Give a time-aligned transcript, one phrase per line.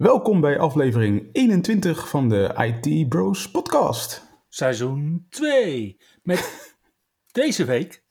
[0.00, 4.22] Welkom bij aflevering 21 van de IT Bros podcast.
[4.48, 6.00] Seizoen 2.
[6.22, 6.76] Met
[7.32, 8.04] deze week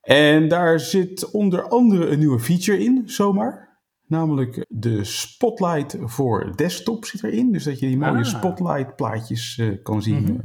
[0.00, 3.78] En daar zit onder andere een nieuwe feature in, zomaar.
[4.06, 7.52] Namelijk de spotlight voor desktop zit erin.
[7.52, 8.24] Dus dat je die mooie Ah.
[8.24, 10.30] spotlight plaatjes eh, kan zien Mhm.
[10.32, 10.38] eh,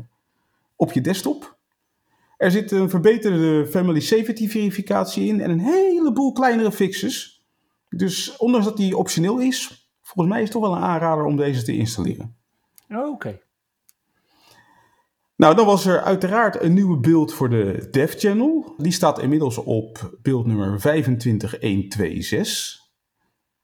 [0.75, 1.57] op je desktop.
[2.37, 7.43] Er zit een verbeterde family safety verificatie in en een heleboel kleinere fixes.
[7.89, 9.78] Dus ondanks dat die optioneel is,
[10.13, 12.35] volgens mij is het toch wel een aanrader om deze te installeren.
[12.89, 13.39] Oké.
[15.35, 18.73] Nou, dan was er uiteraard een nieuwe beeld voor de Dev Channel.
[18.77, 22.77] Die staat inmiddels op beeld nummer 25126.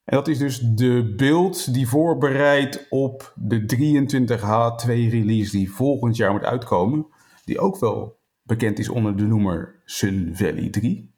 [0.04, 6.32] En dat is dus de beeld die voorbereidt op de 23H2 release die volgend jaar
[6.32, 7.08] moet uitkomen.
[7.46, 11.14] Die ook wel bekend is onder de noemer Sun Valley 3.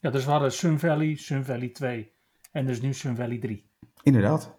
[0.00, 2.12] Ja, dus we hadden Sun Valley, Sun Valley 2
[2.52, 3.65] en dus nu Sun Valley 3.
[4.06, 4.58] Inderdaad.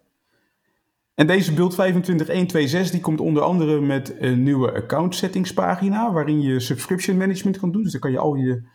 [1.14, 6.40] En deze beeld 25126 die komt onder andere met een nieuwe account settings pagina waarin
[6.40, 7.82] je subscription management kan doen.
[7.82, 8.68] Dus dan kan je al je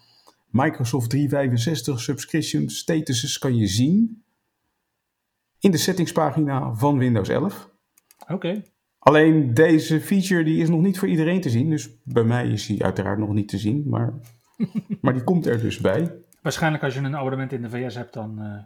[0.50, 4.24] Microsoft 365 subscription statuses kan je zien
[5.60, 7.70] in de settingspagina van Windows 11.
[8.28, 8.64] Oké.
[9.00, 12.66] Alleen deze feature die is nog niet voor iedereen te zien, dus bij mij is
[12.66, 14.14] die uiteraard nog niet te zien, maar,
[15.02, 16.16] maar die komt er dus bij.
[16.42, 18.64] Waarschijnlijk als je een abonnement in de VS hebt, dan, eh,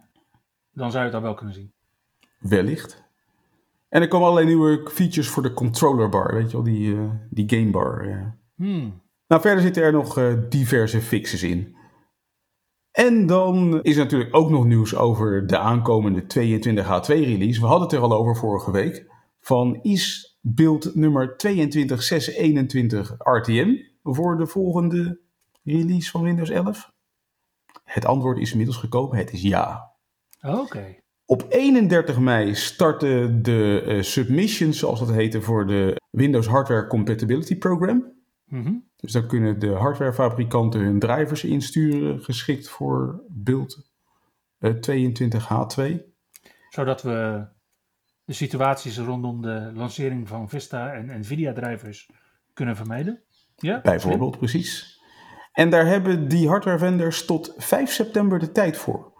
[0.71, 1.75] dan zou je het al wel kunnen zien.
[2.37, 3.05] Wellicht.
[3.89, 7.09] En er komen allerlei nieuwe features voor de controller bar, weet je wel, die, eh,
[7.29, 8.07] die game bar.
[8.07, 8.37] ja.
[8.55, 9.01] Hmm.
[9.27, 11.75] Nou, verder zitten er nog eh, diverse fixes in.
[12.91, 17.59] En dan is er natuurlijk ook nog nieuws over de aankomende 22H2 release.
[17.59, 19.11] We hadden het er al over vorige week.
[19.39, 25.19] Van is beeld nummer 22621 RTM voor de volgende
[25.63, 26.91] release van Windows 11?
[27.83, 29.17] Het antwoord is inmiddels gekomen.
[29.17, 29.91] Het is ja.
[30.41, 30.95] Oké.
[31.29, 37.57] Op 31 mei starten de eh, submissions, zoals dat heette, voor de Windows Hardware Compatibility
[37.57, 38.13] Program.
[38.45, 38.73] Mhm.
[38.95, 43.89] Dus dan kunnen de hardwarefabrikanten hun drivers insturen, geschikt voor beeld
[44.57, 45.97] eh, 22H2.
[46.69, 47.47] Zodat we
[48.23, 52.09] de situaties rondom de lancering van Vista en Nvidia drivers
[52.53, 53.21] kunnen vermijden.
[53.55, 53.81] Ja?
[53.81, 55.01] Bijvoorbeeld, precies.
[55.51, 59.15] En daar hebben die hardware vendors tot 5 september de tijd voor.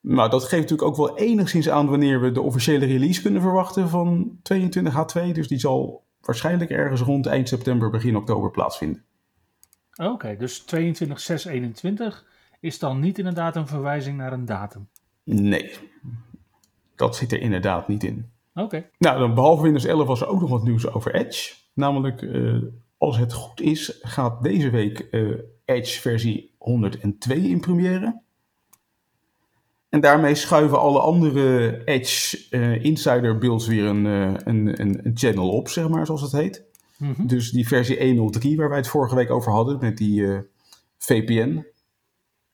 [0.00, 3.88] Nou, dat geeft natuurlijk ook wel enigszins aan wanneer we de officiële release kunnen verwachten
[3.88, 5.32] van 22H2.
[5.32, 9.04] Dus die zal waarschijnlijk ergens rond eind september, begin oktober plaatsvinden.
[9.96, 12.28] Oké, dus 22.6.21
[12.60, 14.88] is dan niet inderdaad een verwijzing naar een datum.
[15.24, 15.72] Nee,
[16.96, 18.30] dat zit er inderdaad niet in.
[18.54, 18.90] Oké.
[18.98, 21.54] Nou, dan behalve Windows 11 was er ook nog wat nieuws over Edge.
[21.74, 22.56] Namelijk, eh,
[22.98, 25.30] als het goed is, gaat deze week eh,
[25.64, 28.20] Edge versie 102 in première.
[29.90, 35.12] En daarmee schuiven alle andere Edge eh, Insider builds weer een, eh, een, een, een
[35.14, 36.64] channel op, zeg maar, zoals het heet.
[36.96, 37.26] Mhm.
[37.26, 40.38] Dus die versie 103, waar wij het vorige week over hadden, met die eh,
[40.98, 41.66] VPN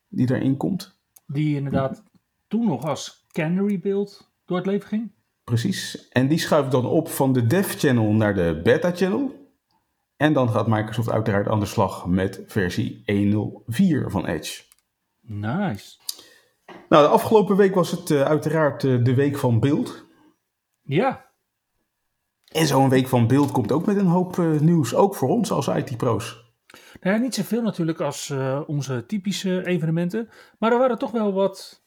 [0.09, 0.99] die daarin komt.
[1.27, 2.03] Die inderdaad
[2.49, 5.13] toen nog als Canary build door het leven ging.
[5.45, 6.09] Precies.
[6.09, 9.51] En die schuift dan op van de dev channel naar de beta channel.
[10.17, 14.63] En dan gaat Microsoft uiteraard aan de slag met versie 1.04 van Edge.
[15.21, 15.97] Nice.
[16.89, 20.07] Nou, de afgelopen week was het eh, uiteraard eh, de week van beeld.
[20.83, 21.25] Ja,
[22.53, 25.51] En zo'n week van beeld komt ook met een hoop eh, nieuws, ook voor ons
[25.51, 26.45] als IT-pro's.
[27.01, 28.35] Nou ja, niet zoveel natuurlijk als
[28.67, 30.29] onze typische evenementen.
[30.59, 31.85] Maar er waren toch wel wat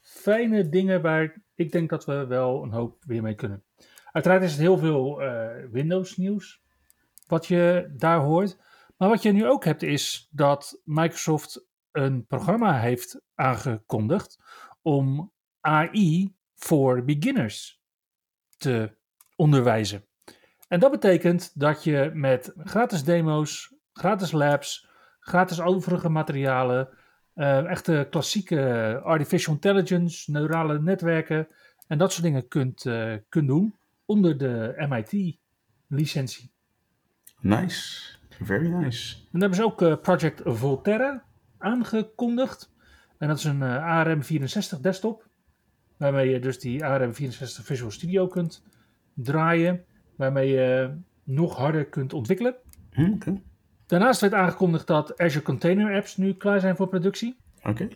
[0.00, 3.64] fijne dingen waar ik denk dat we wel een hoop weer mee kunnen.
[4.12, 6.62] Uiteraard is het heel veel uh, Windows nieuws
[7.26, 8.58] wat je daar hoort.
[8.96, 11.65] Maar wat je nu ook hebt is dat Microsoft
[11.96, 14.38] een programma heeft aangekondigd
[14.82, 17.82] om AI voor beginners
[18.56, 18.96] te
[19.36, 20.04] onderwijzen.
[20.68, 24.88] En dat betekent dat je met gratis demo's, gratis labs,
[25.20, 26.88] gratis overige materialen,
[27.34, 31.48] uh, echte klassieke artificial intelligence, neurale netwerken
[31.86, 36.50] en dat soort dingen kunt, uh, kunt doen onder de MIT-licentie.
[37.40, 39.16] Nice, very nice.
[39.16, 41.25] En dan hebben ze ook uh, Project Volterra
[41.58, 42.74] aangekondigd.
[43.18, 45.28] En dat is een ARM64 desktop,
[45.96, 48.64] waarmee je dus die ARM64 Visual Studio kunt
[49.14, 49.84] draaien,
[50.16, 52.56] waarmee je nog harder kunt ontwikkelen.
[52.90, 53.42] Hm, okay.
[53.86, 57.36] Daarnaast werd aangekondigd dat Azure Container Apps nu klaar zijn voor productie.
[57.62, 57.88] Oké.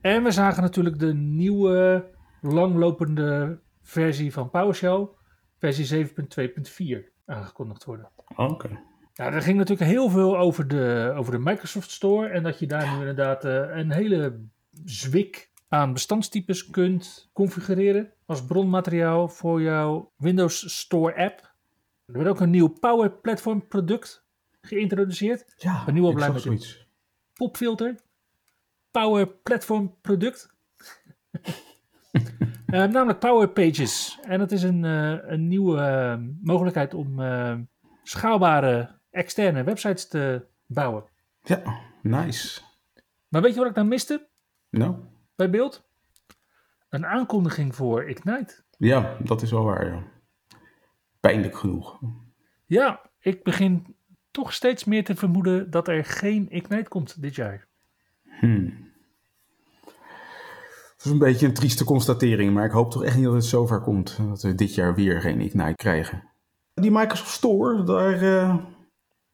[0.00, 2.08] En we zagen natuurlijk de nieuwe
[2.40, 5.08] langlopende versie van PowerShell,
[5.58, 6.14] versie 7.2.4,
[7.26, 8.10] aangekondigd worden.
[8.36, 8.80] Oké.
[9.20, 12.66] Ja, er ging natuurlijk heel veel over de, over de Microsoft Store en dat je
[12.66, 14.40] daar nu inderdaad uh, een hele
[14.84, 21.54] zwik aan bestandstypes kunt configureren als bronmateriaal voor jouw Windows Store app.
[22.06, 24.24] Er werd ook een nieuw Power Platform product
[24.60, 25.54] geïntroduceerd.
[25.56, 26.86] Ja, een nieuwe ik zoiets.
[27.34, 27.94] popfilter.
[28.90, 30.54] Power Platform product.
[32.66, 34.18] uh, namelijk Power Pages.
[34.22, 37.20] En dat is een, uh, een nieuwe uh, mogelijkheid om
[38.02, 41.04] schaalbare externe websites te bouwen.
[41.42, 42.60] Ja, nice.
[43.28, 44.28] Maar weet je wat ik dan miste?
[44.70, 44.94] Nou?
[45.36, 45.88] Bij beeld?
[46.88, 48.54] Een aankondiging voor Ignite.
[48.78, 50.02] Ja, dat is wel waar, ja.
[51.20, 52.00] Pijnlijk genoeg.
[52.66, 53.96] Ja, ik begin
[54.30, 57.66] toch steeds meer te vermoeden dat er geen Ignite komt dit jaar.
[58.40, 58.88] Hmm.
[60.96, 63.44] Dat is een beetje een trieste constatering, maar ik hoop toch echt niet dat het
[63.44, 66.22] zover komt dat we dit jaar weer geen Ignite krijgen.
[66.74, 68.56] Die Microsoft Store, daar, uh,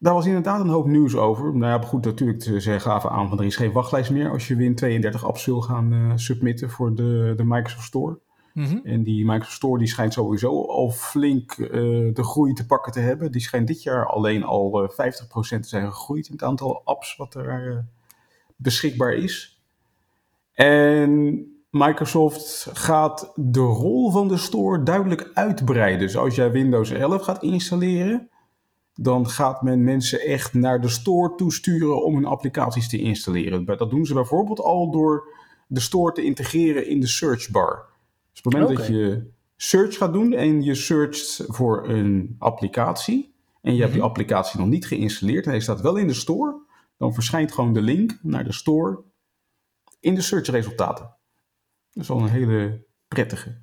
[0.06, 1.56] daar was inderdaad een hoop nieuws over.
[1.56, 4.56] Nou ja, goed, natuurlijk, ze gaven aan van er is geen wachtlijst meer als je
[4.56, 8.18] Win 32 apps wil gaan uh, submitten voor de, de Microsoft Store.
[8.52, 8.80] Mm -hmm.
[8.84, 11.68] En die Microsoft Store die schijnt sowieso al flink uh,
[12.14, 13.32] de groei te pakken te hebben.
[13.32, 14.94] Die schijnt dit jaar alleen al 50%
[15.34, 17.84] te zijn gegroeid in het aantal apps wat er
[18.56, 19.62] beschikbaar is.
[20.52, 25.98] En Microsoft gaat de rol van de store duidelijk uitbreiden.
[25.98, 28.30] Dus als jij Windows 11 gaat installeren,
[28.96, 33.64] dan gaat men mensen echt naar de store toesturen om hun applicaties te installeren.
[33.64, 35.28] Dat doen ze bijvoorbeeld al door
[35.66, 37.86] de store te integreren in de searchbar.
[38.30, 43.34] Dus op het moment dat je search gaat doen en je searcht voor een applicatie
[43.62, 46.60] en je hebt die applicatie nog niet geïnstalleerd en hij staat wel in de store,
[46.96, 49.02] dan verschijnt gewoon de link naar de store
[50.00, 51.04] in de searchresultaten.
[51.92, 53.58] Dat is wel een hele prettige.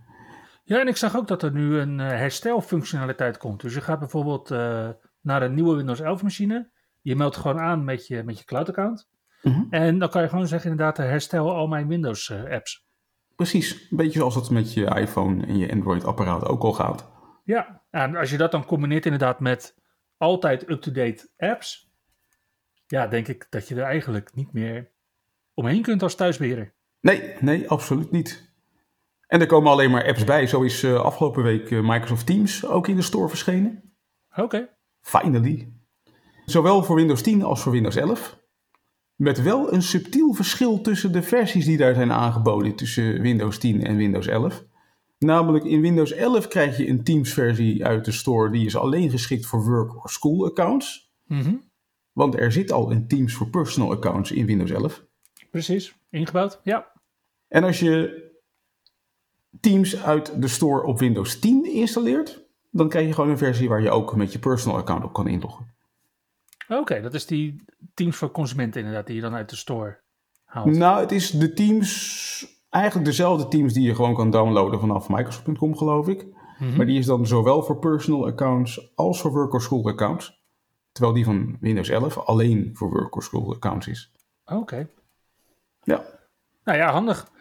[0.63, 3.61] Ja, en ik zag ook dat er nu een uh, herstelfunctionaliteit komt.
[3.61, 4.89] Dus je gaat bijvoorbeeld uh,
[5.23, 6.69] naar een nieuwe Windows 11 machine.
[7.01, 9.09] Je meldt gewoon aan met je, met je cloud account.
[9.41, 9.63] Mhm.
[9.69, 12.85] En dan kan je gewoon zeggen inderdaad, uh, herstel al mijn Windows uh, apps.
[13.35, 17.11] Precies, een beetje zoals het met je iPhone en je Android apparaat ook al gaat.
[17.43, 19.75] Ja, en als je dat dan combineert inderdaad met
[20.17, 21.91] altijd up-to-date apps.
[22.87, 24.91] Ja, denk ik dat je er eigenlijk niet meer
[25.53, 26.73] omheen kunt als thuisbeheerder.
[26.99, 28.51] Nee, nee, absoluut niet.
[29.27, 30.47] En er komen alleen maar apps bij.
[30.47, 33.93] Zo is uh, afgelopen week Microsoft Teams ook in de store verschenen.
[34.29, 34.41] Oké.
[34.41, 34.69] Okay.
[35.03, 35.71] Finally.
[36.45, 38.41] Zowel voor Windows 10 als voor Windows 11.
[39.15, 43.83] Met wel een subtiel verschil tussen de versies die daar zijn aangeboden tussen Windows 10
[43.83, 44.63] en Windows 11.
[45.19, 49.09] Namelijk in Windows 11 krijg je een Teams versie uit de store die is alleen
[49.09, 51.13] geschikt voor work of school accounts.
[51.27, 51.61] Mm -hmm.
[52.11, 55.05] Want er zit al een Teams voor personal accounts in Windows 11.
[55.49, 56.91] Precies, ingebouwd, ja.
[57.47, 58.21] En als je
[59.59, 62.42] Teams uit de store op Windows 10 installeert,
[62.73, 65.27] dan krijg je gewoon een versie waar je ook met je personal account op kan
[65.27, 65.73] inloggen.
[66.67, 69.99] Oké, okay, dat is die Teams voor consumenten inderdaad, die je dan uit de store
[70.43, 70.75] haalt.
[70.75, 75.77] Nou, het is de Teams, eigenlijk dezelfde Teams die je gewoon kan downloaden vanaf Microsoft.com
[75.77, 76.25] geloof ik.
[76.25, 76.31] Mhm.
[76.57, 76.77] Mm -hmm.
[76.77, 80.41] Maar die is dan zowel voor personal accounts als voor work or school accounts.
[80.91, 84.11] Terwijl die van Windows 11 alleen voor work or school accounts is.
[84.45, 84.55] Oké.
[84.55, 84.87] Okay.
[85.83, 86.05] Ja.
[86.63, 87.31] Nou ja, handig.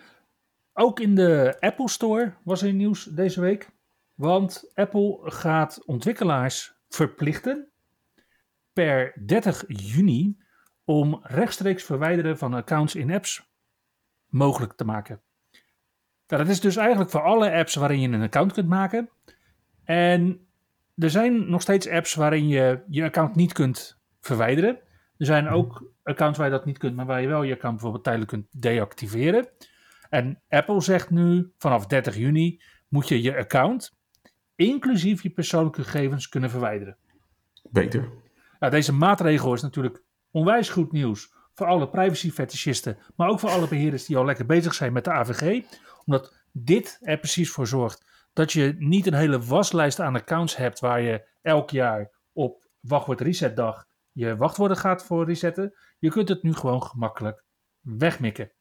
[0.73, 3.71] Ook in de Apple Store was er nieuws deze week.
[4.15, 7.71] Want Apple gaat ontwikkelaars verplichten
[8.73, 10.37] per 30 juni
[10.85, 13.51] om rechtstreeks verwijderen van accounts in apps
[14.27, 15.23] mogelijk te maken.
[16.27, 19.11] Nou, dat is dus eigenlijk voor alle apps waarin je een account kunt maken.
[19.85, 20.47] En
[20.97, 24.81] er zijn nog steeds apps waarin je je account niet kunt verwijderen.
[25.17, 27.75] Er zijn ook accounts waar je dat niet kunt, maar waar je wel je account
[27.75, 29.49] bijvoorbeeld tijdelijk kunt deactiveren.
[30.09, 34.01] En Apple zegt nu, vanaf 30 juni moet je je account,
[34.57, 36.97] inclusief je persoonlijke gegevens, kunnen verwijderen.
[37.71, 38.09] Beter.
[38.59, 43.69] Nou, deze maatregel is natuurlijk onwijs goed nieuws voor alle privacy-fetischisten, maar ook voor alle
[43.69, 45.65] beheerders die al lekker bezig zijn met de AVG.
[46.05, 50.81] Omdat dit er precies voor zorgt dat je niet een hele waslijst aan accounts hebt
[50.81, 55.75] waar je elk jaar op wachtwoord resetdag je wachtwoorden gaat voor resetten.
[55.99, 57.45] Je kunt het nu gewoon gemakkelijk
[57.81, 58.53] wegmikken.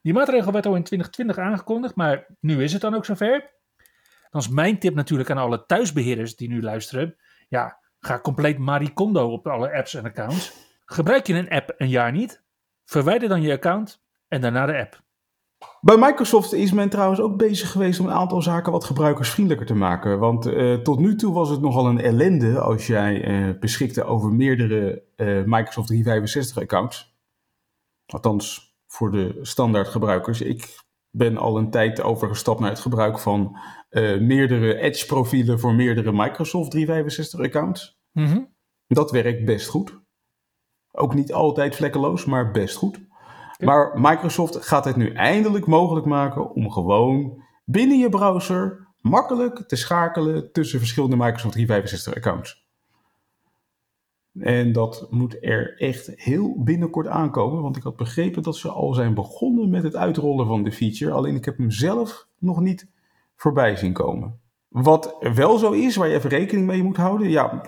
[0.00, 3.50] Die maatregel werd al in 2020 aangekondigd, maar nu is het dan ook zover.
[4.30, 7.16] Dan is mijn tip natuurlijk aan alle thuisbeheerders die nu luisteren.
[7.48, 10.52] Ja, ga compleet maricondo op alle apps en accounts.
[10.84, 12.42] Gebruik je een app een jaar niet,
[12.84, 15.02] verwijder dan je account en daarna de app.
[15.80, 19.74] Bij Microsoft is men trouwens ook bezig geweest om een aantal zaken wat gebruikersvriendelijker te
[19.74, 20.18] maken.
[20.18, 24.32] Want uh, tot nu toe was het nogal een ellende als jij uh, beschikte over
[24.32, 27.18] meerdere uh, Microsoft 365 accounts.
[28.06, 30.40] Althans, voor de standaard gebruikers.
[30.40, 30.78] Ik
[31.10, 33.58] ben al een tijd overgestapt naar het gebruik van
[34.20, 38.00] meerdere Edge profielen voor meerdere Microsoft 365 accounts.
[38.12, 38.48] Mm -hmm.
[38.86, 39.98] Dat werkt best goed.
[40.92, 43.00] Ook niet altijd vlekkeloos, maar best goed.
[43.58, 49.76] Maar Microsoft gaat het nu eindelijk mogelijk maken om gewoon binnen je browser makkelijk te
[49.76, 52.68] schakelen tussen verschillende Microsoft 365 accounts.
[54.38, 58.94] En dat moet er echt heel binnenkort aankomen, want ik had begrepen dat ze al
[58.94, 62.88] zijn begonnen met het uitrollen van de feature, alleen ik heb hem zelf nog niet
[63.40, 64.40] voorbij zien komen.
[64.68, 67.62] Wat wel zo is, waar je even rekening mee moet houden, ja,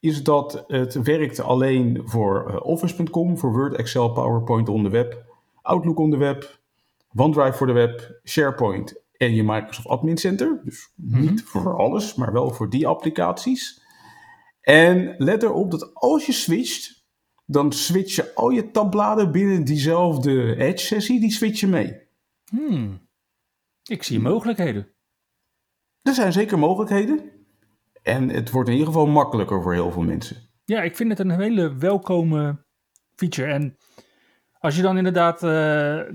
[0.00, 5.24] is dat het werkt alleen voor uh, Office.com, voor Word, Excel, PowerPoint on de web,
[5.62, 6.60] Outlook on de web,
[7.14, 10.60] OneDrive voor de web, SharePoint en je Microsoft Admin Center.
[10.64, 11.38] Dus niet mm -hmm.
[11.38, 13.82] voor alles, maar wel voor die applicaties.
[14.60, 17.04] En let erop dat als je switcht,
[17.46, 22.00] dan switch je al je tabbladen binnen diezelfde Edge-sessie, die switch je mee.
[22.50, 23.00] Hmm.
[23.82, 24.94] Ik zie mogelijkheden.
[26.02, 27.30] Er zijn zeker mogelijkheden.
[28.02, 30.36] En het wordt in ieder geval makkelijker voor heel veel mensen.
[30.64, 32.64] Ja, ik vind het een hele welkome
[33.14, 33.52] feature.
[33.52, 33.76] En
[34.58, 35.50] als je dan inderdaad uh,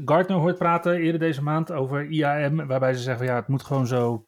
[0.06, 3.88] Gartner hoort praten eerder deze maand over IAM, waarbij ze zeggen ja, het moet gewoon
[3.88, 4.26] zo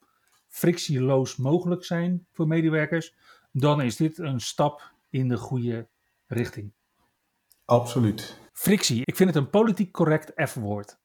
[0.48, 3.15] frictieloos mogelijk zijn voor medewerkers,
[3.51, 5.89] dan is dit een stap in de goede
[6.27, 6.74] richting.
[7.65, 8.39] Absoluut.
[8.53, 10.99] Frictie, ik vind het een politiek correct F-woord.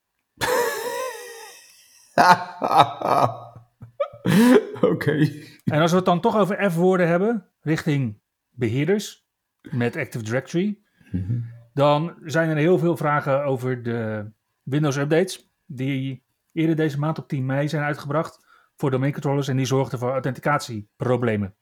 [4.93, 5.31] Oké.
[5.65, 9.27] En als we het dan toch over F-woorden hebben, richting beheerders
[9.61, 10.79] met Active Directory,
[11.11, 11.45] mm -hmm.
[11.73, 14.31] dan zijn er heel veel vragen over de
[14.63, 19.67] Windows updates, die eerder deze maand op 10 mei zijn uitgebracht voor domeincontrollers en die
[19.67, 21.55] zorgden voor authenticatieproblemen.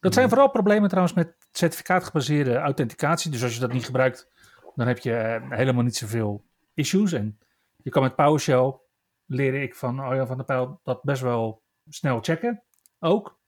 [0.00, 3.30] Dat zijn vooral problemen trouwens met certificaatgebaseerde authenticatie.
[3.30, 4.28] Dus als je dat niet gebruikt,
[4.74, 7.12] dan heb je helemaal niet zoveel issues.
[7.12, 7.38] En
[7.76, 8.80] je kan met PowerShell,
[9.28, 12.62] leer ik van Arjan van der Pijl, dat best wel snel checken.
[12.98, 13.38] Ook.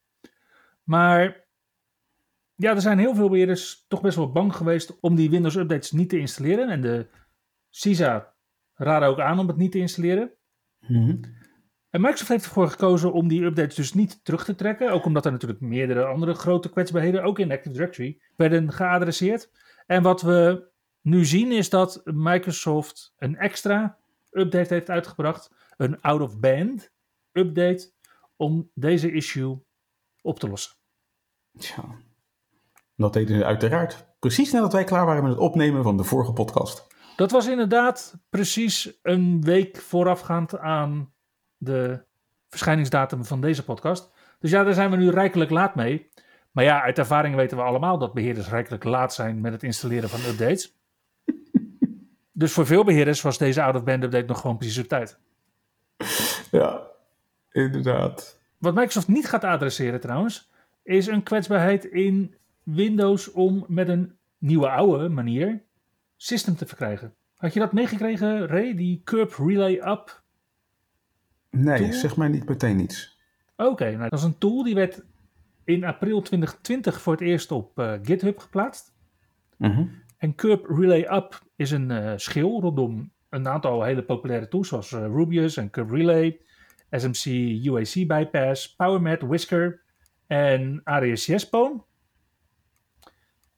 [0.83, 1.47] Maar
[2.55, 5.91] ja, er zijn heel veel beheerders toch best wel bang geweest om die Windows updates
[5.91, 6.69] niet te installeren.
[6.69, 7.09] En de
[7.71, 8.35] CISA
[8.75, 10.33] raadde ook aan om het niet te installeren.
[10.87, 11.21] Mm -hmm.
[11.91, 14.93] En Microsoft heeft ervoor gekozen om die updates dus niet terug te trekken.
[14.93, 19.51] Ook omdat er natuurlijk meerdere andere grote kwetsbaarheden, ook in Active Directory, werden geadresseerd.
[19.87, 20.69] En wat we
[21.01, 23.99] nu zien is dat Microsoft een extra
[24.31, 25.51] update heeft uitgebracht.
[25.81, 26.93] Een out-of-band
[27.33, 27.93] update
[28.37, 29.65] om deze issue
[30.23, 30.77] op te lossen.
[31.59, 31.85] Tja,
[32.97, 36.33] dat deden ze uiteraard precies nadat wij klaar waren met het opnemen van de vorige
[36.33, 36.87] podcast.
[37.17, 41.13] Dat was inderdaad precies een week voorafgaand aan
[41.57, 42.05] de
[42.49, 44.13] verschijningsdatum van deze podcast.
[44.39, 46.11] Dus ja, daar zijn we nu rijkelijk laat mee.
[46.51, 50.09] Maar ja, uit ervaring weten we allemaal dat beheerders rijkelijk laat zijn met het installeren
[50.09, 50.77] van updates.
[52.33, 55.19] dus voor veel beheerders was deze out-of-band update nog gewoon precies op tijd.
[56.51, 56.83] Ja,
[57.51, 58.41] inderdaad.
[58.59, 60.51] Wat Microsoft niet gaat adresseren trouwens,
[60.83, 65.63] is een kwetsbaarheid in Windows om met een nieuwe oude manier
[66.17, 67.15] system te verkrijgen.
[67.37, 68.75] Had je dat meegekregen, Ray?
[68.75, 70.23] Die Curb Relay Up?
[71.51, 71.93] Nee, tool?
[71.93, 73.19] zeg mij niet meteen iets.
[73.57, 75.03] Oké, okay, nou, dat is een tool die werd
[75.65, 78.93] in april 2020 voor het eerst op uh, GitHub geplaatst.
[79.57, 79.91] Mm -hmm.
[80.17, 84.93] En Curb Relay Up is een uh, schil rondom een aantal hele populaire tools zoals
[84.93, 86.41] uh, Rubius en Curb Relay,
[86.91, 87.25] SMC
[87.65, 89.83] UAC Bypass, PowerMat, Whisker
[90.27, 91.83] en ADSCS Pwn.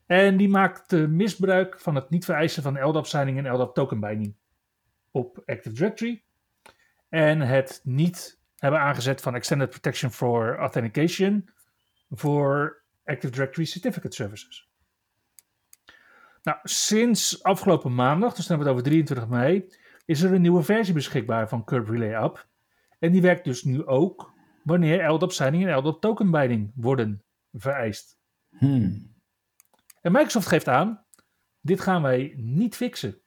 [0.06, 4.34] En die maakt misbruik van het niet vereisen van LDAP-signing en LDAP token binding
[5.10, 6.22] op Active Directory.
[7.08, 11.48] En het niet hebben aangezet van Extended Protection for Authentication
[12.10, 14.71] voor Active Directory Certificate Services.
[16.42, 19.68] Nou, sinds afgelopen maandag, dus dan hebben we het over 23 mei,
[20.04, 22.46] is er een nieuwe versie beschikbaar van Curve Relay App.
[22.98, 24.32] En die werkt dus nu ook
[24.62, 27.22] wanneer LDAP signing en LDAP token binding worden
[27.52, 28.18] vereist.
[28.50, 29.10] Hmm.
[30.00, 31.04] En Microsoft geeft aan,
[31.60, 33.20] dit gaan wij niet fixen.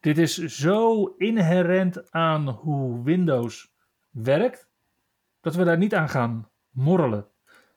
[0.00, 3.72] Dit is zo inherent aan hoe Windows
[4.10, 4.68] werkt,
[5.40, 7.26] dat we daar niet aan gaan morrelen.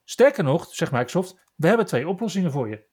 [0.03, 2.89] Sterker nog, zegt Microsoft, we hebben twee oplossingen voor je.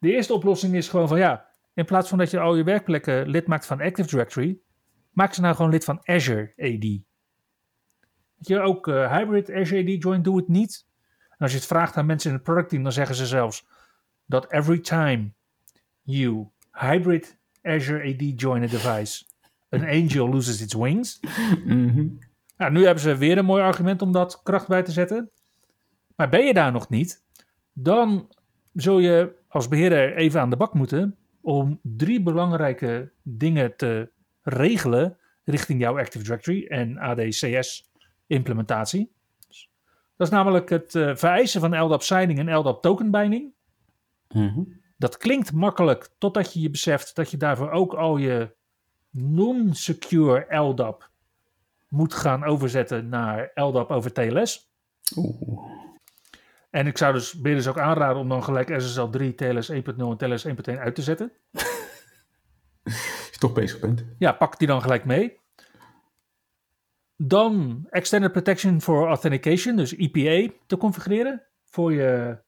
[0.00, 3.28] De eerste oplossing is gewoon van ja, in plaats van dat je al je werkplekken
[3.28, 4.58] lid maakt van Active Directory,
[5.10, 6.82] maak ze nou gewoon lid van Azure AD.
[8.36, 10.86] Weet je, ook uh, Hybrid Azure AD Join doe het niet.
[11.30, 13.66] En als je het vraagt aan mensen in het productteam, dan zeggen ze zelfs
[14.26, 15.32] dat every time
[16.02, 19.24] you hybrid Azure AD join a device,
[19.70, 21.20] an angel loses its wings.
[22.56, 25.30] Nou, nu hebben ze weer een mooi argument om dat kracht bij te zetten.
[26.16, 27.24] Maar ben je daar nog niet,
[27.72, 28.28] dan
[28.72, 34.10] zul je als beheerder even aan de bak moeten om drie belangrijke dingen te
[34.42, 37.90] regelen richting jouw Active Directory en ADCS
[38.26, 39.12] implementatie.
[40.16, 43.52] Dat is namelijk het uh, vereisen van LDAP signing en LDAP token binding.
[44.28, 44.62] Mhm.
[44.96, 48.54] Dat klinkt makkelijk totdat je je beseft dat je daarvoor ook al je
[49.10, 51.10] non-secure LDAP
[51.88, 54.70] moet gaan overzetten naar LDAP over TLS.
[55.16, 55.69] Oeh.
[56.70, 60.16] En ik zou dus beheerders ook aanraden om dan gelijk SSL 3, TLS 1.0 en
[60.16, 61.32] TLS 1.1 uit te zetten.
[62.84, 64.04] Als je toch bezig bent.
[64.18, 65.38] Ja, pak die dan gelijk mee.
[67.16, 72.38] Dan Extended Protection for Authentication, dus EPA, te configureren voor je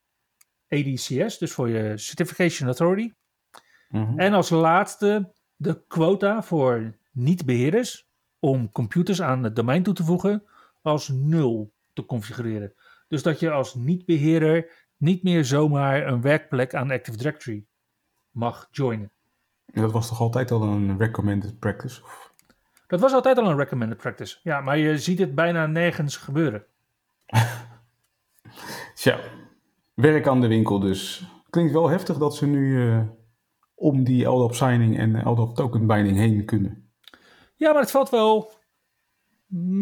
[0.68, 3.12] ADCS, dus voor je Certification Authority.
[3.88, 4.18] Mhm.
[4.18, 10.44] En als laatste de quota voor niet-beheerders om computers aan het domein toe te voegen
[10.82, 12.74] als nul te configureren.
[13.12, 17.64] Dus dat je als niet-beheerder niet meer zomaar een werkplek aan Active Directory
[18.30, 19.10] mag joinen.
[19.66, 22.02] Dat was toch altijd al een recommended practice?
[22.02, 22.32] Of-
[22.86, 24.38] Dat was altijd al een recommended practice.
[24.42, 26.64] Ja, maar je ziet het bijna nergens gebeuren.
[28.94, 29.20] Tja,
[29.94, 31.26] werk aan de winkel dus.
[31.50, 33.02] Klinkt wel heftig dat ze nu eh,
[33.74, 36.90] om die LDAP signing en LDAP token binding heen kunnen.
[37.54, 38.52] Ja, maar het valt wel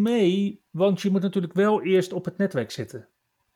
[0.03, 3.09] mee, want je moet natuurlijk wel eerst op het netwerk zitten.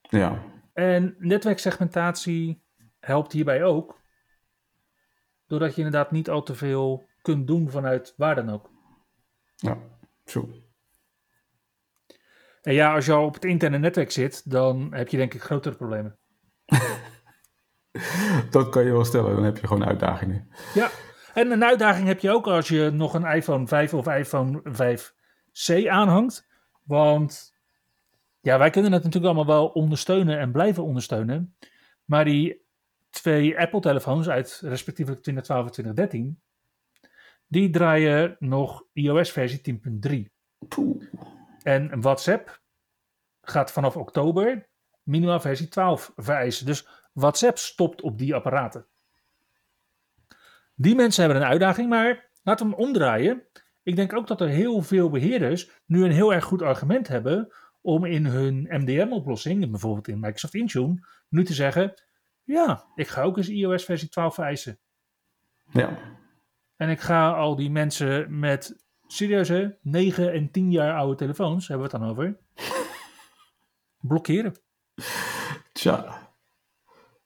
[0.09, 2.63] Ja, En netwerksegmentatie
[2.99, 4.01] helpt hierbij ook.
[5.47, 8.69] Doordat je inderdaad niet al te veel kunt doen vanuit waar dan ook.
[9.55, 9.77] ja,
[10.25, 10.49] zo.
[12.61, 15.41] En ja, als je al op het interne netwerk zit, dan heb je denk ik
[15.41, 16.17] grotere problemen.
[18.49, 20.49] Dat kan je wel stellen, dan heb je gewoon uitdagingen.
[20.73, 20.89] Ja,
[21.33, 25.87] en een uitdaging heb je ook als je nog een iPhone 5 of iPhone 5C
[25.87, 26.47] aanhangt.
[26.83, 27.54] Want
[28.45, 31.55] ja, wij kunnen het natuurlijk allemaal wel ondersteunen en blijven ondersteunen.
[32.05, 32.65] Maar die
[33.09, 36.41] twee Apple-telefoons uit respectievelijk 2012 en 2013,
[37.47, 39.79] die draaien nog iOS versie
[40.09, 40.15] 10.3.
[40.67, 41.03] Poeh.
[41.63, 42.61] En WhatsApp
[43.41, 44.67] gaat vanaf oktober
[45.03, 46.65] minimaal versie 12 vereisen.
[46.65, 48.85] Dus WhatsApp stopt op die apparaten.
[50.75, 53.43] Die mensen hebben een uitdaging, maar laten we hem omdraaien.
[53.83, 57.53] Ik denk ook dat er heel veel beheerders nu een heel erg goed argument hebben
[57.85, 61.93] om in hun MDM-oplossing, bijvoorbeeld in Microsoft Intune, nu te zeggen:
[62.43, 64.79] Ja, ik ga ook eens iOS versie 12 vereisen.
[65.71, 65.97] Ja,
[66.75, 71.87] En ik ga al die mensen met serieuze 9 en 10 jaar oude telefoons, hebben
[71.87, 72.37] we het dan over,
[74.09, 74.53] blokkeren.
[75.73, 76.23] tja.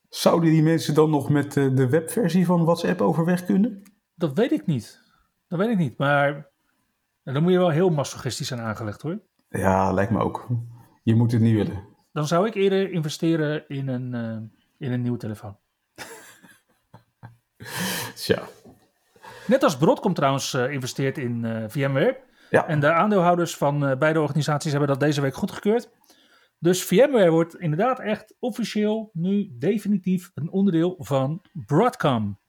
[0.09, 3.83] Zouden die mensen dan nog met eh, de webversie van WhatsApp overweg kunnen?
[4.15, 5.01] Dat weet ik niet.
[5.47, 5.97] Dat weet ik niet.
[5.97, 6.49] Maar
[7.23, 9.21] dan moet je wel heel masochistisch zijn aangelegd hoor.
[9.49, 10.47] Ja, lijkt me ook.
[11.03, 11.87] Je moet het niet willen.
[12.11, 14.57] Dan zou ik eerder investeren in een, eh,
[14.87, 15.57] in een nieuwe telefoon.
[18.15, 18.41] Tja.
[19.47, 22.19] Net als Broadcom trouwens eh, investeert in eh, VMware.
[22.49, 25.89] Ja, En de aandeelhouders van beide organisaties hebben dat deze week goedgekeurd.
[26.59, 32.39] Dus VMware wordt inderdaad echt officieel nu definitief een onderdeel van Broadcom.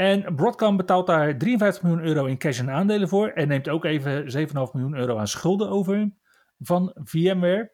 [0.00, 3.28] En Broadcom betaalt daar 53 miljoen euro in cash en aandelen voor.
[3.28, 6.12] En neemt ook even 7,5 miljoen euro aan schulden over
[6.58, 7.72] van VMware.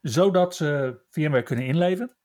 [0.00, 2.16] Zodat ze VMware kunnen inleven.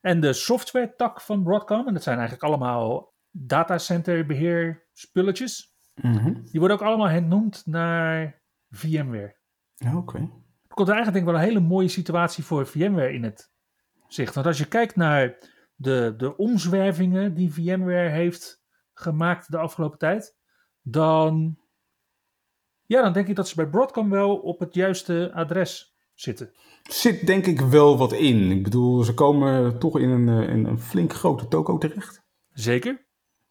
[0.00, 5.74] En de software tak van Broadcom, en dat zijn eigenlijk allemaal datacenterbeheer spulletjes.
[5.94, 6.34] Mhm.
[6.44, 9.36] Die worden ook allemaal hernoemd naar VMware.
[9.94, 10.18] oké.
[10.68, 13.52] Er komt eigenlijk denk ik wel een hele mooie situatie voor VMware in het
[14.08, 14.34] zicht.
[14.34, 15.38] Want als je kijkt naar
[15.76, 18.62] de, de omzwervingen die VMware heeft
[18.92, 20.36] gemaakt de afgelopen tijd,
[20.82, 21.58] dan,
[22.86, 26.52] ja, dan denk ik dat ze bij Broadcom wel op het juiste adres zitten.
[26.82, 28.50] zit denk ik wel wat in.
[28.50, 32.24] Ik bedoel, ze komen toch in een, in een flink grote toko terecht.
[32.52, 33.04] Zeker.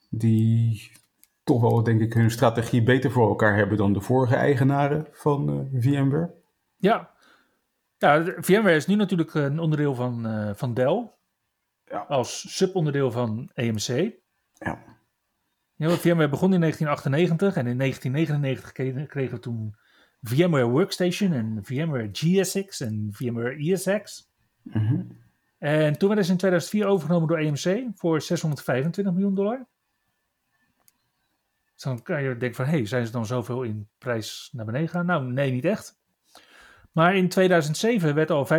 [0.09, 0.91] Die
[1.43, 5.49] toch wel, denk ik, hun strategie beter voor elkaar hebben dan de vorige eigenaren van
[5.49, 6.33] uh, VMware.
[6.77, 7.11] Ja.
[7.97, 11.11] ja, VMware is nu natuurlijk een onderdeel van, uh, van Dell.
[11.85, 11.99] Ja.
[11.99, 14.13] Als subonderdeel van EMC.
[14.53, 14.83] Ja.
[15.75, 19.75] ja VMware begon in 1998 en in 1999 kregen we toen
[20.21, 24.29] VMware Workstation en VMware GSX en VMware ESX.
[24.61, 25.23] Mm -hmm.
[25.57, 29.65] En toen werden ze in 2004 overgenomen door EMC voor 625 miljoen dollar.
[31.73, 34.65] Dus dan kan je denken van, hé, hey, zijn ze dan zoveel in prijs naar
[34.65, 35.05] beneden gegaan?
[35.05, 35.97] Nou, nee, niet echt.
[36.91, 38.49] Maar in 2007 werd al 15%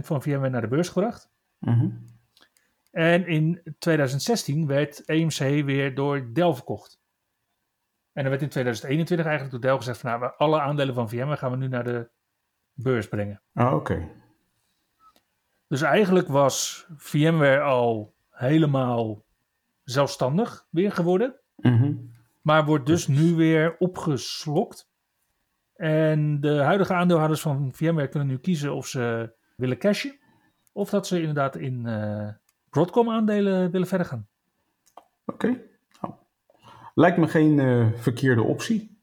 [0.00, 1.30] van VMware naar de beurs gebracht.
[1.58, 2.04] Mm -hmm.
[2.94, 7.00] En in 2016 werd EMC weer door Dell verkocht.
[8.12, 11.36] En er werd in 2021 eigenlijk door Dell gezegd van, nou, alle aandelen van VMware
[11.36, 12.10] gaan we nu naar de
[12.72, 13.42] beurs brengen.
[13.52, 14.10] Ah, oké.
[15.66, 19.24] Dus eigenlijk was VMware al helemaal
[19.82, 21.40] zelfstandig weer geworden.
[21.56, 22.12] Mm -hmm.
[22.42, 24.90] Maar wordt dus nu weer opgeslokt.
[25.74, 30.18] En de huidige aandeelhouders van VMware kunnen nu kiezen of ze willen cashen.
[30.72, 32.28] Of dat ze inderdaad in uh,
[32.74, 34.28] Broadcom aandelen willen verder gaan.
[34.94, 35.46] Oké.
[35.46, 35.62] Okay.
[36.00, 36.14] Nou,
[36.94, 39.02] lijkt me geen uh, verkeerde optie.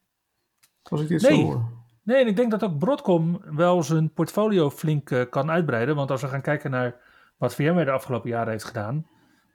[0.83, 1.39] Als ik dit nee.
[1.39, 1.63] zo hoor.
[2.03, 5.95] Nee, en ik denk dat ook Broadcom wel zijn portfolio flink uh, kan uitbreiden.
[5.95, 6.95] Want als we gaan kijken naar
[7.37, 9.07] wat VMware de afgelopen jaren heeft gedaan.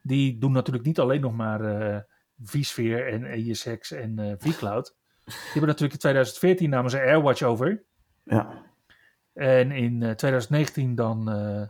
[0.02, 1.60] Die doen natuurlijk niet alleen nog maar
[2.42, 4.96] vSphere en ESX en uh, vCloud.
[5.24, 7.82] Die hebben natuurlijk in 2014 namen ze AirWatch over.
[8.22, 8.64] Ja.
[9.32, 11.62] En in uh, 2019 dan uh,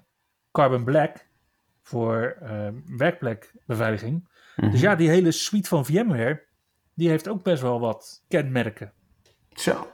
[0.53, 1.27] Carbon Black
[1.87, 2.37] voor
[2.96, 4.12] werkplekbeveiliging.
[4.12, 4.70] Mm -hmm.
[4.70, 6.42] Dus ja, die hele suite van VMware,
[6.94, 8.92] die heeft ook best wel wat kenmerken.
[9.53, 9.87] Zo.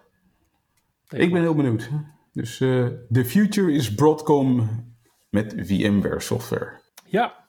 [1.08, 1.90] Ik ben heel benieuwd.
[2.32, 4.68] Dus the future is Broadcom
[5.30, 6.80] met VMware software.
[7.04, 7.42] Ja,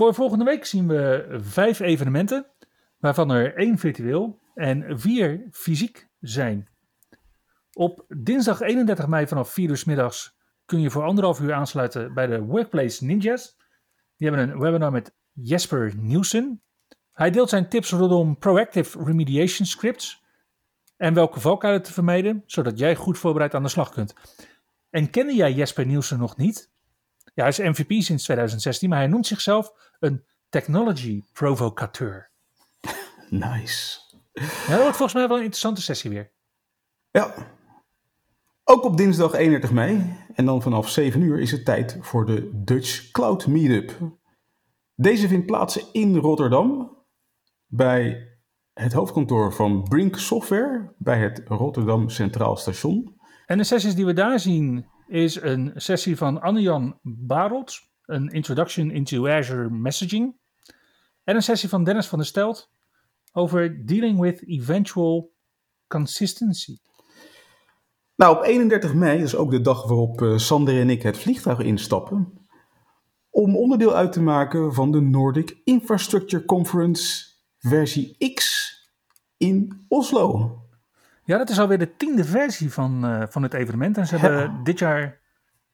[0.00, 2.46] Voor volgende week zien we vijf evenementen,
[2.98, 6.68] waarvan er één virtueel en vier fysiek zijn.
[7.72, 12.26] Op dinsdag 31 mei vanaf 4 uur middags kun je voor anderhalf uur aansluiten bij
[12.26, 13.56] de Workplace Ninjas.
[14.16, 16.62] Die hebben een webinar met Jesper Nielsen.
[17.12, 20.22] Hij deelt zijn tips rondom proactive remediation scripts
[20.96, 24.14] en welke valkuilen te vermijden, zodat jij goed voorbereid aan de slag kunt.
[24.90, 26.70] En kende jij Jesper Nielsen nog niet?
[27.34, 32.30] Ja, hij is MVP sinds 2016, maar hij noemt zichzelf een technology provocateur.
[33.28, 34.09] Nice.
[34.32, 36.32] Ja, dat wordt volgens mij wel een interessante sessie weer.
[37.10, 37.34] Ja.
[38.64, 42.50] Ook op dinsdag 31 mei en dan vanaf 7 uur is het tijd voor de
[42.64, 44.18] Dutch Cloud Meetup.
[44.94, 46.96] Deze vindt plaats in Rotterdam
[47.66, 48.28] bij
[48.72, 53.16] het hoofdkantoor van Brink Software bij het Rotterdam Centraal Station.
[53.46, 58.90] En de sessies die we daar zien is een sessie van Anne-Jan Barold, een Introduction
[58.90, 60.36] into Azure Messaging.
[61.24, 62.70] En een sessie van Dennis van der Stelt
[63.32, 65.32] over Dealing with Eventual
[65.86, 66.78] Consistency.
[68.20, 71.18] Nou, op 31 mei, dat is ook de dag waarop uh, Sander en ik het
[71.18, 72.46] vliegtuig instappen,
[73.30, 77.26] om onderdeel uit te maken van de Nordic Infrastructure Conference
[77.58, 78.70] versie X
[79.36, 80.58] in Oslo.
[81.24, 83.98] Ja, dat is alweer de tiende versie van, uh, van het evenement.
[83.98, 84.20] En ze ja.
[84.20, 85.20] hebben dit jaar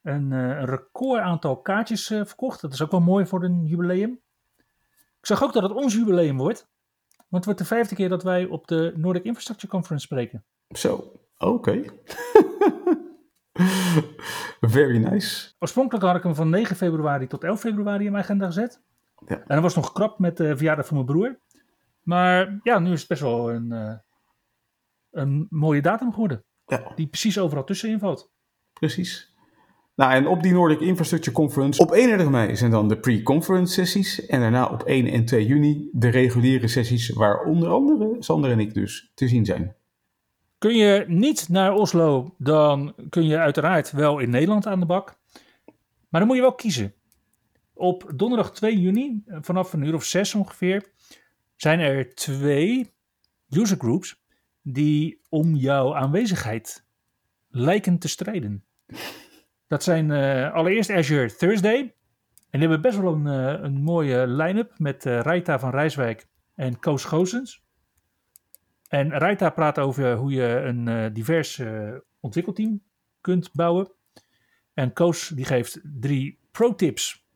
[0.02, 2.60] een, uh, een record aantal kaartjes verkocht.
[2.60, 4.20] Dat is ook wel mooi voor een jubileum.
[5.20, 6.68] Ik zag ook dat het ons jubileum wordt.
[7.28, 10.44] Want het wordt de vijfde keer dat wij op de Nordic Infrastructure Conference spreken.
[10.68, 10.94] Zo,
[11.38, 11.52] oké.
[11.52, 11.90] Okay.
[14.76, 15.54] Very nice.
[15.58, 18.82] Oorspronkelijk had ik hem van 9 februari tot 11 februari in mijn agenda gezet.
[19.26, 19.36] Ja.
[19.36, 21.40] En dat was nog krap met de verjaardag van mijn broer.
[22.02, 23.94] Maar ja, nu is het best wel een, uh,
[25.10, 26.44] een mooie datum geworden.
[26.66, 26.92] Ja.
[26.94, 28.32] Die precies overal tussenin valt.
[28.72, 29.35] Precies.
[29.96, 34.26] Nou, en op die Nordic Infrastructure Conference op 31 mei zijn dan de pre-conference sessies.
[34.26, 38.60] En daarna op 1 en 2 juni de reguliere sessies, waar onder andere Sander en
[38.60, 39.76] ik dus te zien zijn.
[40.58, 45.18] Kun je niet naar Oslo, dan kun je uiteraard wel in Nederland aan de bak.
[46.08, 46.94] Maar dan moet je wel kiezen.
[47.74, 50.84] Op donderdag 2 juni, vanaf een uur of zes ongeveer,
[51.56, 52.92] zijn er twee
[53.50, 54.22] user groups
[54.62, 56.84] die om jouw aanwezigheid
[57.48, 58.64] lijken te strijden.
[59.66, 61.94] Dat zijn uh, allereerst Azure Thursday.
[62.50, 66.26] En die hebben best wel een, uh, een mooie line-up met uh, Raita van Rijswijk
[66.54, 67.64] en Koos Goosens.
[68.88, 71.62] En Raita praat over hoe je een divers
[72.20, 72.82] ontwikkelteam
[73.20, 73.90] kunt bouwen.
[74.74, 77.26] En Koos die geeft drie pro-tips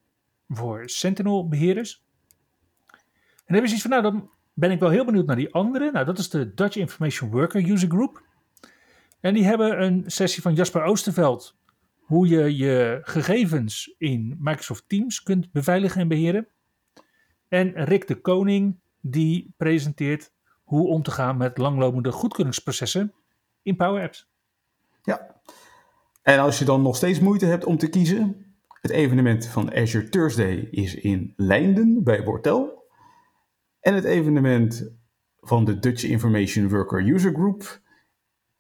[0.48, 2.04] voor Sentinel-beheerders.
[2.86, 2.96] En
[3.46, 5.90] dan hebben ze iets van, nou, dan ben ik wel heel benieuwd naar die andere.
[5.90, 8.22] Nou, dat is de Dutch Information Worker User Group.
[9.20, 11.58] En die hebben een sessie van Jasper Oosterveld.
[12.10, 16.48] Hoe je je gegevens in Microsoft Teams kunt beveiligen en beheren.
[17.48, 20.32] En Rick de Koning, die presenteert
[20.64, 23.14] hoe om te gaan met langlopende goedkeuringsprocessen
[23.62, 24.30] in Power Apps.
[25.02, 25.40] Ja.
[26.22, 30.08] En als je dan nog steeds moeite hebt om te kiezen, het evenement van Azure
[30.08, 32.88] Thursday is in Leinden bij Wortel.
[33.80, 34.92] En het evenement
[35.40, 37.80] van de Dutch Information Worker User Group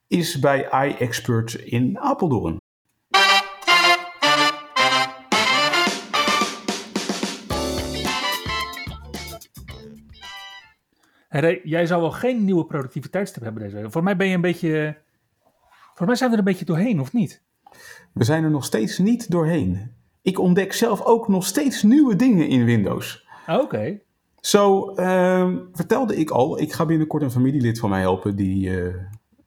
[0.06, 2.58] is bij iExpert in Apeldoorn.
[11.30, 13.92] Hey, jij zou wel geen nieuwe productiviteitstip hebben deze week.
[13.92, 14.96] Voor mij ben je een beetje.
[15.94, 17.42] Voor mij zijn we er een beetje doorheen, of niet?
[18.12, 19.94] We zijn er nog steeds niet doorheen.
[20.22, 23.26] Ik ontdek zelf ook nog steeds nieuwe dingen in Windows.
[23.46, 24.00] Oké.
[24.40, 28.94] Zo ehm, vertelde ik al, ik ga binnenkort een familielid van mij helpen die eh,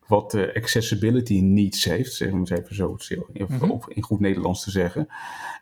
[0.08, 2.98] wat uh, accessibility needs heeft, zeg maar even zo
[3.34, 3.82] mm -hmm.
[3.88, 5.08] in goed Nederlands te zeggen.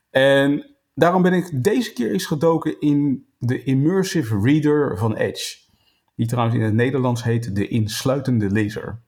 [0.09, 5.60] En daarom ben ik deze keer eens gedoken in de Immersive Reader van Edge.
[6.15, 9.01] Die trouwens in het Nederlands heet de insluitende lezer.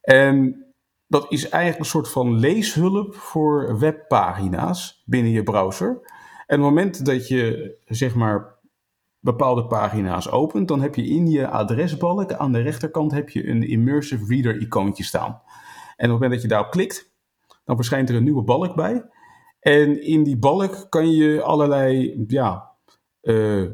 [0.00, 0.64] En
[1.06, 5.88] dat is eigenlijk een soort van leeshulp voor webpagina's binnen je browser.
[6.46, 8.58] En op het moment dat je zeg maar
[9.18, 13.68] bepaalde pagina's opent, dan heb je in je adresbalk aan de rechterkant heb je een
[13.68, 15.40] immersive reader icoontje staan.
[15.96, 17.12] En op het moment dat je daarop klikt,
[17.64, 19.04] dan verschijnt er een nieuwe balk bij.
[19.60, 22.70] En in die balk kan je allerlei ja,
[23.22, 23.70] uh,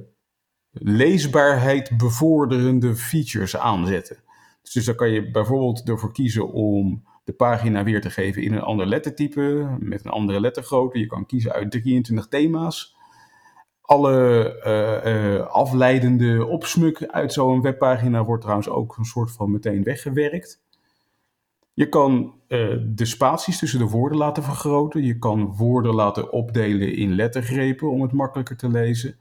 [0.81, 4.17] leesbaarheid bevorderende features aanzetten.
[4.73, 8.63] Dus daar kan je bijvoorbeeld ervoor kiezen om de pagina weer te geven in een
[8.63, 10.99] ander lettertype, met een andere lettergrootte.
[10.99, 12.97] Je kan kiezen uit 23 thema's.
[13.81, 14.57] Alle
[15.05, 20.63] uh, uh, afleidende opsmuk uit zo'n webpagina wordt trouwens ook een soort van meteen weggewerkt.
[21.73, 25.05] Je kan uh, de spaties tussen de woorden laten vergroten.
[25.05, 29.17] Je kan woorden laten opdelen in lettergrepen om het makkelijker te lezen.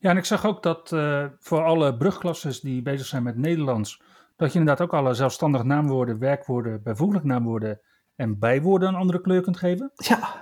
[0.00, 4.02] Ja, en ik zag ook dat uh, voor alle brugklasses die bezig zijn met Nederlands,
[4.36, 7.80] dat je inderdaad ook alle zelfstandig naamwoorden, werkwoorden, bijvoeglijk naamwoorden
[8.16, 9.92] en bijwoorden een andere kleur kunt geven.
[9.94, 10.34] Ja.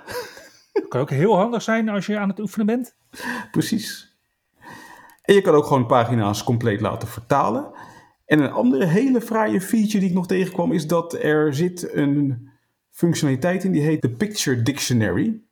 [0.72, 2.96] Dat kan ook heel handig zijn als je aan het oefenen bent.
[3.50, 4.16] Precies.
[5.22, 7.72] En je kan ook gewoon pagina's compleet laten vertalen.
[8.26, 12.50] En een andere hele fraaie feature die ik nog tegenkwam is dat er zit een
[12.90, 15.42] functionaliteit in die heet de Picture Dictionary.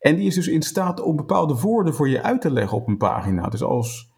[0.00, 2.88] En die is dus in staat om bepaalde woorden voor je uit te leggen op
[2.88, 3.48] een pagina.
[3.48, 4.12] Dus als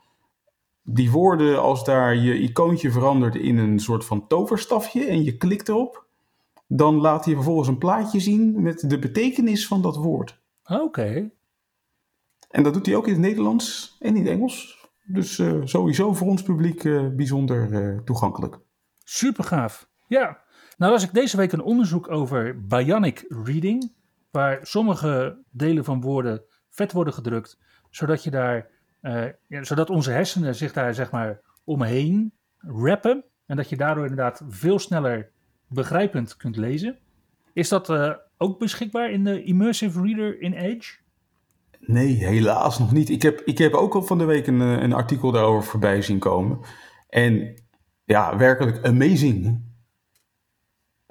[0.82, 5.68] die woorden, als daar je icoontje verandert in een soort van toverstafje en je klikt
[5.68, 6.06] erop,
[6.66, 10.40] dan laat hij vervolgens een plaatje zien met de betekenis van dat woord.
[10.64, 11.30] Oké.
[12.50, 14.88] En dat doet hij ook in het Nederlands en in het Engels.
[15.04, 18.58] Dus uh, sowieso voor ons publiek uh, bijzonder uh, toegankelijk.
[19.04, 19.88] Super gaaf.
[20.06, 20.40] Ja.
[20.76, 23.92] Nou was ik deze week een onderzoek over Bionic Reading
[24.32, 27.58] waar sommige delen van woorden vet worden gedrukt,
[27.90, 28.70] zodat je daar,
[29.02, 34.06] uh, ja, zodat onze hersenen zich daar zeg maar omheen rappen en dat je daardoor
[34.06, 35.30] inderdaad veel sneller
[35.68, 36.98] begrijpend kunt lezen.
[37.52, 41.00] Is dat uh, ook beschikbaar in de Immersive Reader in Edge?
[41.80, 43.08] Nee, helaas nog niet.
[43.08, 46.02] Ik heb, ik heb ook al van de week een, eh, een artikel daarover voorbij
[46.02, 46.58] zien komen.
[47.08, 47.54] En
[48.04, 49.60] ja, werkelijk amazing.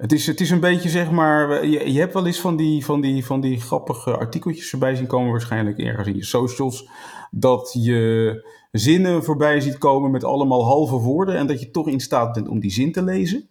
[0.01, 2.85] Het is, het is een beetje zeg maar, je, je hebt wel eens van die,
[2.85, 6.89] van, die, van die grappige artikeltjes erbij zien komen, waarschijnlijk ergens in je socials,
[7.31, 11.99] dat je zinnen voorbij ziet komen met allemaal halve woorden en dat je toch in
[11.99, 13.49] staat bent om die zin te lezen.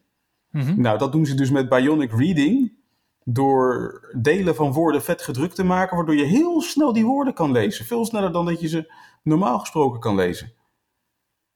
[0.50, 0.80] Mm-hmm.
[0.80, 2.72] Nou, dat doen ze dus met Bionic Reading,
[3.24, 7.52] door delen van woorden vet gedrukt te maken, waardoor je heel snel die woorden kan
[7.52, 7.84] lezen.
[7.84, 10.52] Veel sneller dan dat je ze normaal gesproken kan lezen.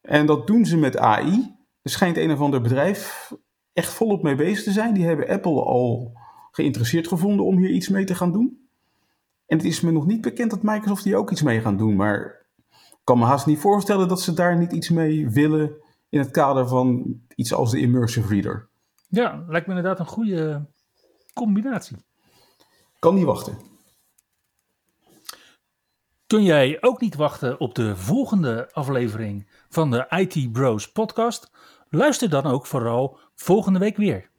[0.01, 1.57] En dat doen ze met AI.
[1.83, 3.33] Er schijnt een of ander bedrijf
[3.75, 4.95] echt volop mee bezig te zijn.
[4.95, 6.13] Die hebben Apple al
[6.51, 8.69] geïnteresseerd gevonden om hier iets mee te gaan doen.
[9.47, 11.97] En het is me nog niet bekend dat Microsoft hier ook iets mee gaat doen.
[11.97, 15.77] Maar ik kan me haast niet voorstellen dat ze daar niet iets mee willen
[16.09, 18.69] in het kader van iets als de Immersive Reader.
[19.09, 20.67] Ja, lijkt me inderdaad een goede
[21.35, 21.97] combinatie.
[22.99, 23.59] Kan niet wachten.
[26.27, 31.51] Kun jij ook niet wachten op de volgende aflevering van de IT Bros podcast?
[31.89, 34.31] Luister dan ook vooral volgende week weer.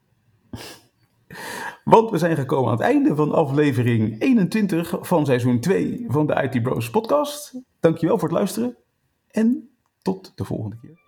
[1.84, 6.50] Want we zijn gekomen aan het einde van aflevering 21 van seizoen 2 van de
[6.52, 7.62] IT Bros podcast.
[7.80, 8.78] Dankjewel voor het luisteren
[9.32, 9.70] en
[10.02, 11.04] tot de volgende keer.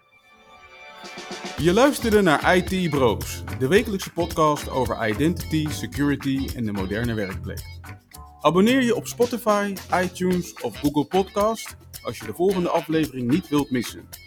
[1.57, 7.61] Je luisterde naar IT Bros, de wekelijkse podcast over identity, security en de moderne werkplek.
[8.41, 9.73] Abonneer je op Spotify,
[10.03, 14.26] iTunes of Google Podcast als je de volgende aflevering niet wilt missen.